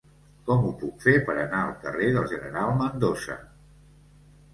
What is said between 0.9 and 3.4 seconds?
fer per anar al carrer del General Mendoza?